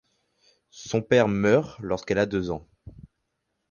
Son 0.71 1.03
père 1.03 1.27
meurt 1.27 1.77
lorsqu'elle 1.79 2.17
a 2.17 2.25
deux 2.25 2.49
ans. 2.49 2.67